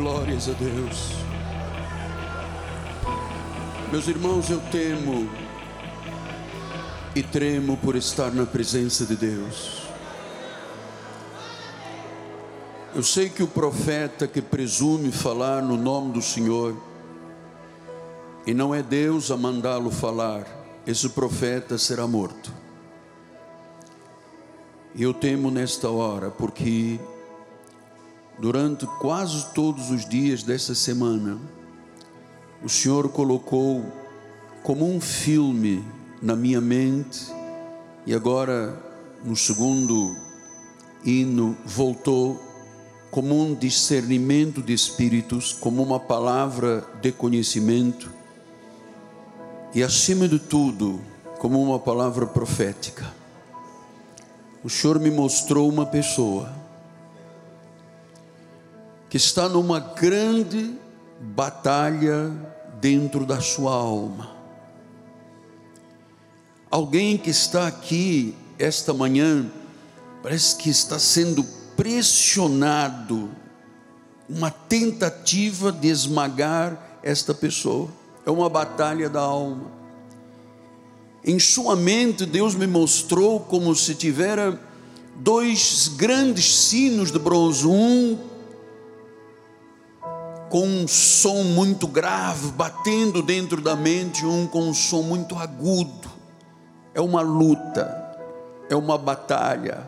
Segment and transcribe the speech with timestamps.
[0.00, 1.12] glórias a Deus.
[3.92, 5.28] Meus irmãos, eu temo
[7.14, 9.82] e tremo por estar na presença de Deus.
[12.94, 16.74] Eu sei que o profeta que presume falar no nome do Senhor,
[18.46, 20.46] e não é Deus a mandá-lo falar,
[20.86, 22.50] esse profeta será morto.
[24.94, 26.98] E eu temo nesta hora, porque
[28.40, 31.38] durante quase todos os dias dessa semana,
[32.64, 33.84] o Senhor colocou
[34.62, 35.84] como um filme
[36.22, 37.26] na minha mente,
[38.06, 38.82] e agora
[39.22, 40.16] no segundo
[41.04, 42.40] hino voltou
[43.10, 48.10] como um discernimento de espíritos, como uma palavra de conhecimento,
[49.74, 51.00] e acima de tudo,
[51.38, 53.12] como uma palavra profética.
[54.64, 56.59] O Senhor me mostrou uma pessoa
[59.10, 60.72] que está numa grande
[61.20, 62.30] batalha
[62.80, 64.30] dentro da sua alma.
[66.70, 69.50] Alguém que está aqui esta manhã,
[70.22, 71.42] parece que está sendo
[71.76, 73.30] pressionado,
[74.28, 77.88] uma tentativa de esmagar esta pessoa,
[78.24, 79.72] é uma batalha da alma.
[81.24, 84.58] Em sua mente, Deus me mostrou como se tivera
[85.16, 88.29] dois grandes sinos de bronze, um
[90.50, 96.10] com um som muito grave, batendo dentro da mente, um com um som muito agudo.
[96.92, 98.18] É uma luta,
[98.68, 99.86] é uma batalha,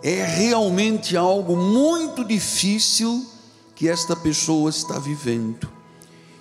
[0.00, 3.26] é realmente algo muito difícil
[3.74, 5.68] que esta pessoa está vivendo.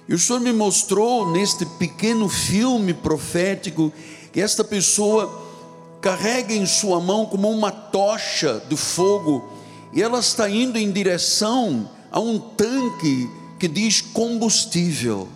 [0.08, 3.92] E o Senhor me mostrou neste pequeno filme profético
[4.32, 5.42] que esta pessoa
[6.00, 9.50] carrega em sua mão como uma tocha de fogo
[9.94, 15.30] e ela está indo em direção a um tanque que diz combustível.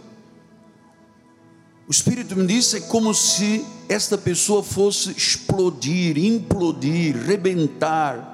[1.88, 8.34] O Espírito me disse é como se esta pessoa fosse explodir, implodir, rebentar.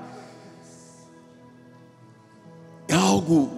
[2.88, 3.52] É algo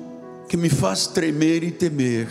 [0.49, 2.29] que me faz tremer e temer.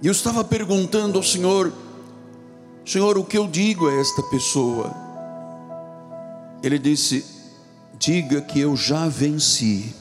[0.00, 1.72] E eu estava perguntando ao Senhor,
[2.84, 4.92] Senhor, o que eu digo a esta pessoa?
[6.62, 7.41] Ele disse:
[8.02, 9.94] diga que eu já venci.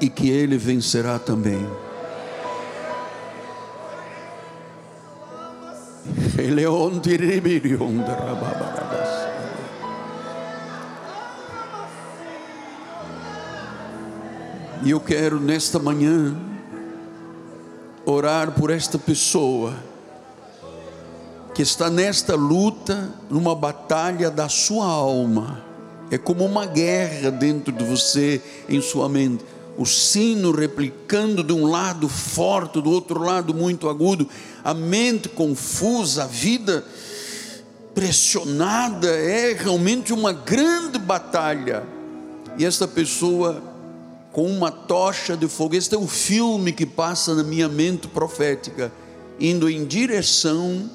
[0.00, 1.64] E que ele vencerá também.
[7.00, 9.08] Tiribirion da rababaradas.
[14.82, 16.36] E eu quero nesta manhã
[18.04, 19.74] orar por esta pessoa
[21.56, 25.64] que está nesta luta, numa batalha da sua alma.
[26.10, 29.42] É como uma guerra dentro de você, em sua mente.
[29.78, 34.28] O sino replicando de um lado forte, do outro lado muito agudo,
[34.62, 36.84] a mente confusa, a vida
[37.94, 41.84] pressionada, é realmente uma grande batalha.
[42.58, 43.62] E esta pessoa
[44.30, 45.74] com uma tocha de fogo.
[45.74, 48.92] Este é o filme que passa na minha mente profética,
[49.40, 50.90] indo em direção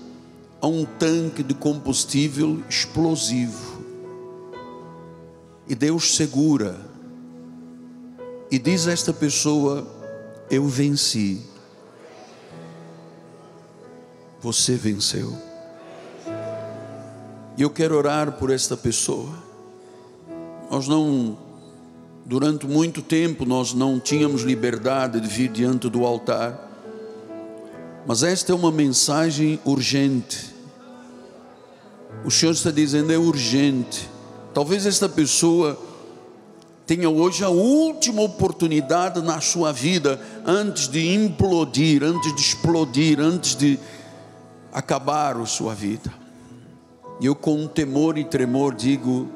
[0.62, 3.82] a um tanque de combustível explosivo.
[5.68, 6.80] E Deus segura
[8.50, 9.88] e diz a esta pessoa:
[10.50, 11.42] Eu venci.
[14.42, 15.36] Você venceu.
[17.58, 19.34] E eu quero orar por esta pessoa.
[20.70, 21.38] Nós não
[22.26, 26.70] Durante muito tempo nós não tínhamos liberdade de vir diante do altar,
[28.06, 30.51] mas esta é uma mensagem urgente.
[32.24, 34.10] O Senhor está dizendo é urgente.
[34.54, 35.80] Talvez esta pessoa
[36.86, 43.56] tenha hoje a última oportunidade na sua vida antes de implodir, antes de explodir, antes
[43.56, 43.80] de
[44.72, 46.12] acabar a sua vida.
[47.20, 49.30] E eu com temor e tremor digo: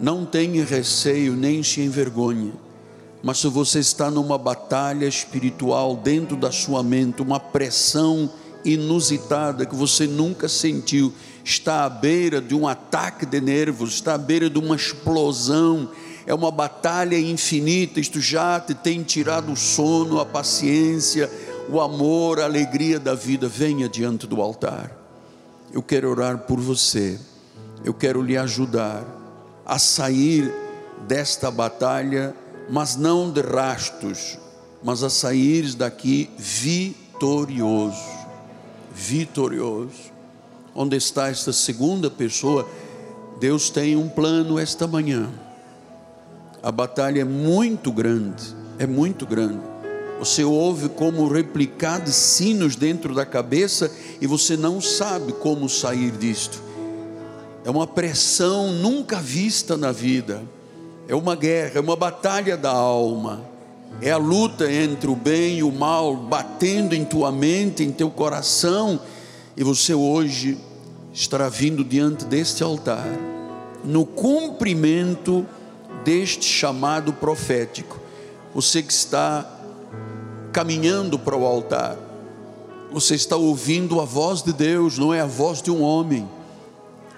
[0.00, 2.52] não tenha receio nem se envergonhe.
[3.22, 8.28] Mas se você está numa batalha espiritual dentro da sua mente, uma pressão
[8.64, 11.12] inusitada que você nunca sentiu,
[11.44, 15.90] está à beira de um ataque de nervos, está à beira de uma explosão,
[16.26, 21.30] é uma batalha infinita, isto já te tem tirado o sono, a paciência,
[21.68, 24.96] o amor, a alegria da vida, venha diante do altar.
[25.72, 27.18] Eu quero orar por você,
[27.84, 29.04] eu quero lhe ajudar
[29.64, 30.52] a sair
[31.08, 32.34] desta batalha,
[32.70, 34.38] mas não de rastos,
[34.82, 37.96] mas a sair daqui vitorioso.
[38.94, 40.11] Vitorioso.
[40.74, 42.68] Onde está esta segunda pessoa?
[43.38, 45.28] Deus tem um plano esta manhã.
[46.62, 49.60] A batalha é muito grande, é muito grande.
[50.18, 53.90] Você ouve como replicados sinos dentro da cabeça
[54.20, 56.62] e você não sabe como sair disto.
[57.64, 60.42] É uma pressão nunca vista na vida.
[61.08, 63.42] É uma guerra, é uma batalha da alma.
[64.00, 68.08] É a luta entre o bem e o mal batendo em tua mente, em teu
[68.08, 69.00] coração,
[69.56, 70.58] e você hoje
[71.12, 73.06] estará vindo diante deste altar,
[73.84, 75.46] no cumprimento
[76.04, 78.00] deste chamado profético.
[78.54, 79.48] Você que está
[80.52, 81.96] caminhando para o altar,
[82.90, 86.28] você está ouvindo a voz de Deus, não é a voz de um homem.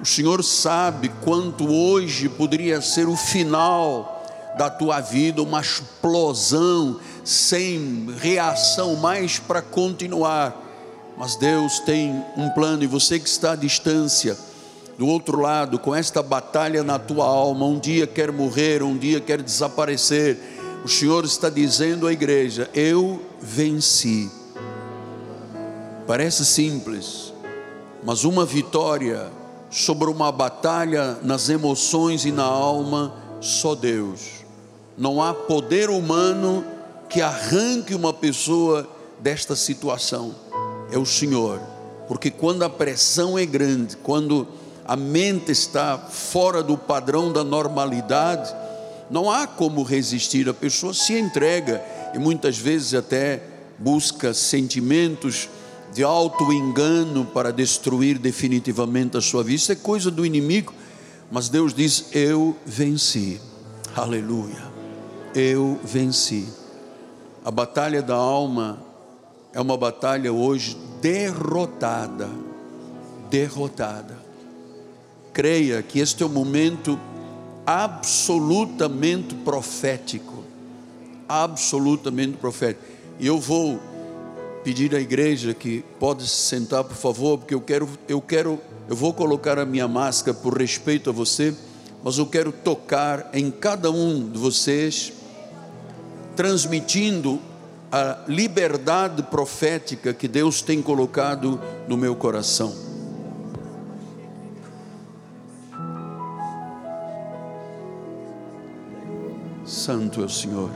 [0.00, 4.22] O Senhor sabe quanto hoje poderia ser o final
[4.56, 10.63] da tua vida, uma explosão sem reação mais para continuar.
[11.16, 14.36] Mas Deus tem um plano e você que está à distância,
[14.98, 19.20] do outro lado, com esta batalha na tua alma, um dia quer morrer, um dia
[19.20, 20.38] quer desaparecer.
[20.84, 24.30] O Senhor está dizendo à igreja: Eu venci.
[26.06, 27.32] Parece simples,
[28.04, 29.30] mas uma vitória
[29.70, 34.44] sobre uma batalha nas emoções e na alma, só Deus.
[34.96, 36.64] Não há poder humano
[37.08, 38.88] que arranque uma pessoa
[39.18, 40.34] desta situação.
[40.94, 41.60] É o Senhor.
[42.06, 44.46] Porque quando a pressão é grande, quando
[44.84, 48.54] a mente está fora do padrão da normalidade,
[49.10, 50.48] não há como resistir.
[50.48, 51.82] A pessoa se entrega
[52.14, 53.42] e muitas vezes até
[53.76, 55.48] busca sentimentos
[55.92, 59.56] de auto-engano para destruir definitivamente a sua vida.
[59.56, 60.72] Isso é coisa do inimigo,
[61.28, 63.40] mas Deus diz: Eu venci.
[63.96, 64.62] Aleluia.
[65.34, 66.46] Eu venci.
[67.44, 68.93] A batalha da alma
[69.54, 72.28] é uma batalha hoje derrotada.
[73.30, 74.18] Derrotada.
[75.32, 76.98] Creia que este é um momento
[77.64, 80.44] absolutamente profético.
[81.28, 82.84] Absolutamente profético.
[83.20, 83.80] E eu vou
[84.64, 88.58] pedir à igreja que pode se sentar, por favor, porque eu quero, eu quero,
[88.88, 91.54] eu vou colocar a minha máscara por respeito a você,
[92.02, 95.12] mas eu quero tocar em cada um de vocês,
[96.34, 97.40] transmitindo
[97.96, 102.74] a liberdade profética que Deus tem colocado no meu coração.
[109.64, 110.70] Santo é o Senhor.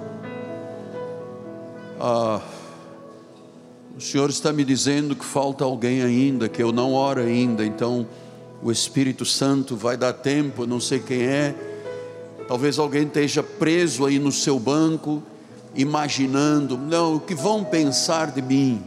[1.99, 2.41] Ah,
[3.97, 8.07] o Senhor está me dizendo que falta alguém ainda, que eu não oro ainda, então
[8.63, 11.53] o Espírito Santo vai dar tempo, não sei quem é.
[12.47, 15.21] Talvez alguém esteja preso aí no seu banco,
[15.79, 18.83] imaginando, não, o que vão pensar de mim?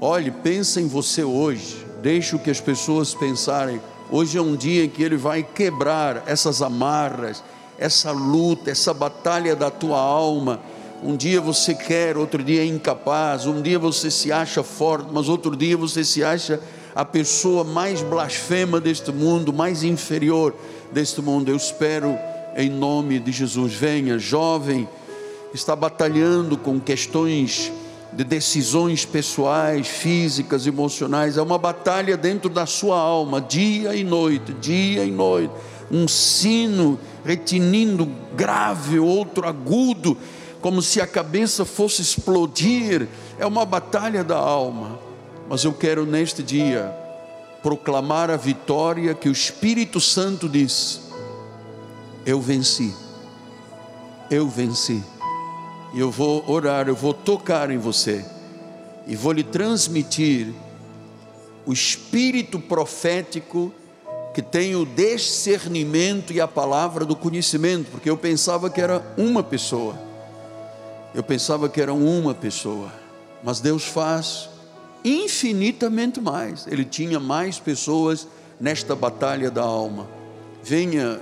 [0.00, 3.80] Olhe, pensa em você hoje, deixe o que as pessoas pensarem.
[4.10, 7.44] Hoje é um dia em que Ele vai quebrar essas amarras,
[7.78, 10.60] essa luta, essa batalha da tua alma
[11.04, 15.28] um dia você quer, outro dia é incapaz, um dia você se acha forte, mas
[15.28, 16.60] outro dia você se acha
[16.94, 20.54] a pessoa mais blasfema deste mundo, mais inferior
[20.92, 21.48] deste mundo.
[21.48, 22.16] Eu espero
[22.56, 23.74] em nome de Jesus.
[23.74, 24.88] Venha, jovem,
[25.52, 27.72] está batalhando com questões
[28.12, 31.36] de decisões pessoais, físicas, emocionais.
[31.36, 35.52] É uma batalha dentro da sua alma, dia e noite, dia e noite.
[35.90, 40.16] Um sino retinindo grave, outro agudo
[40.62, 44.98] como se a cabeça fosse explodir, é uma batalha da alma.
[45.48, 46.94] Mas eu quero neste dia
[47.62, 51.00] proclamar a vitória que o Espírito Santo diz:
[52.24, 52.94] Eu venci,
[54.30, 55.02] eu venci.
[55.92, 58.24] E eu vou orar, eu vou tocar em você,
[59.06, 60.52] e vou lhe transmitir
[61.66, 63.72] o espírito profético
[64.32, 69.42] que tem o discernimento e a palavra do conhecimento, porque eu pensava que era uma
[69.42, 69.98] pessoa.
[71.14, 72.90] Eu pensava que era uma pessoa,
[73.42, 74.48] mas Deus faz
[75.04, 76.66] infinitamente mais.
[76.66, 78.26] Ele tinha mais pessoas
[78.58, 80.08] nesta batalha da alma.
[80.62, 81.20] Venha,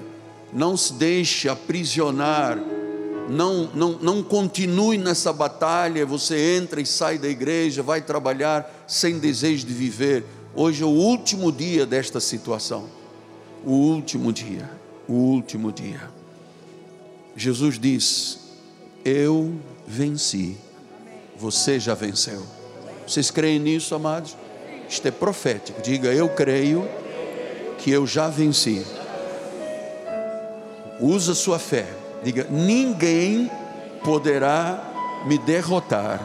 [0.52, 2.58] não se deixe aprisionar,
[3.30, 6.04] não, não, não continue nessa batalha.
[6.04, 10.25] Você entra e sai da igreja, vai trabalhar sem desejo de viver.
[10.54, 12.88] Hoje é o último dia desta situação.
[13.64, 14.68] O último dia,
[15.06, 16.10] o último dia.
[17.37, 18.40] Jesus diz:
[19.04, 19.54] Eu
[19.87, 20.56] venci.
[21.37, 22.44] Você já venceu.
[23.06, 24.37] Vocês creem nisso, amados?
[24.88, 25.80] Isto é profético.
[25.80, 26.87] Diga, eu creio
[27.78, 28.84] que eu já venci.
[31.00, 31.87] Usa sua fé.
[32.22, 33.50] Diga, ninguém
[34.04, 36.20] poderá me derrotar.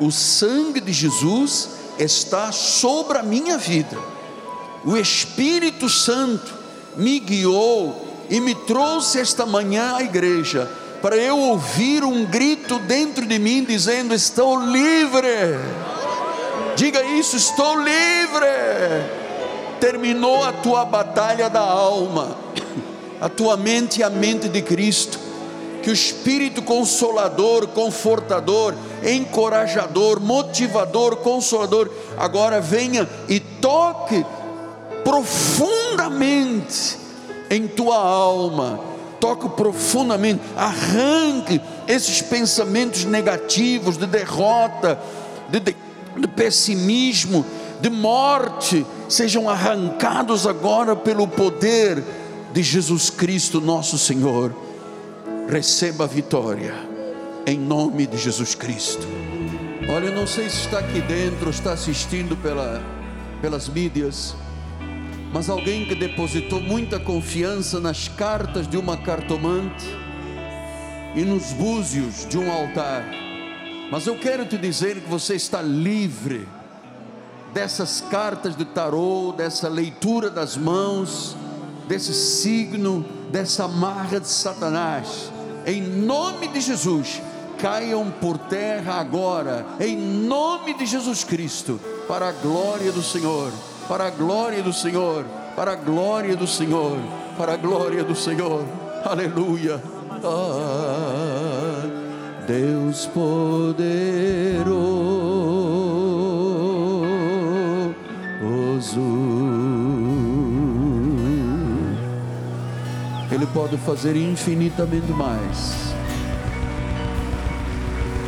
[0.00, 3.98] O sangue de Jesus está sobre a minha vida.
[4.84, 6.54] O Espírito Santo
[6.96, 10.70] me guiou e me trouxe esta manhã à igreja
[11.02, 15.58] para eu ouvir um grito dentro de mim dizendo: Estou livre.
[16.74, 18.46] Diga isso: Estou livre.
[19.80, 22.36] Terminou a tua batalha da alma,
[23.26, 25.18] a tua mente e a mente de Cristo.
[25.82, 28.72] Que o Espírito Consolador, Confortador,
[29.04, 34.24] Encorajador, Motivador, Consolador, agora venha e toque
[35.02, 36.96] profundamente
[37.50, 38.78] em tua alma,
[39.20, 45.00] toque profundamente, arranque esses pensamentos negativos de derrota,
[45.48, 45.76] de, de,
[46.16, 47.44] de pessimismo,
[47.80, 52.02] de morte, sejam arrancados agora pelo poder
[52.56, 54.50] de Jesus Cristo, nosso Senhor.
[55.46, 56.74] Receba a vitória,
[57.46, 59.06] em nome de Jesus Cristo.
[59.90, 62.82] Olha, eu não sei se está aqui dentro, está assistindo pela,
[63.42, 64.34] pelas mídias
[65.34, 69.84] mas alguém que depositou muita confiança nas cartas de uma cartomante
[71.14, 73.04] e nos búzios de um altar.
[73.90, 76.48] Mas eu quero te dizer que você está livre
[77.52, 81.36] dessas cartas de tarô, dessa leitura das mãos,
[81.86, 85.30] desse signo, dessa marra de Satanás.
[85.64, 87.20] Em nome de Jesus,
[87.58, 93.52] caiam por terra agora, em nome de Jesus Cristo, para a glória do Senhor
[93.88, 95.24] para a glória do Senhor,
[95.54, 96.96] para a glória do Senhor,
[97.36, 98.64] para a glória do Senhor.
[99.04, 99.82] Aleluia.
[100.24, 101.82] Ah,
[102.46, 103.86] Deus poderoso,
[113.56, 115.94] pode fazer infinitamente mais.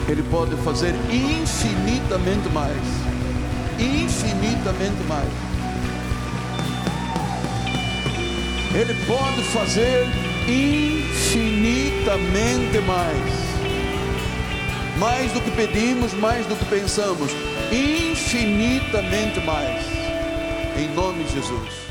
[0.09, 2.75] Ele pode fazer infinitamente mais.
[3.79, 5.29] Infinitamente mais.
[8.75, 10.07] Ele pode fazer
[10.49, 13.35] infinitamente mais.
[14.99, 17.31] Mais do que pedimos, mais do que pensamos,
[17.71, 19.85] infinitamente mais.
[20.79, 21.88] Em nome de Jesus.